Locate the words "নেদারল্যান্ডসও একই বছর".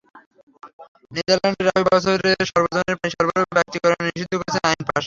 1.11-2.15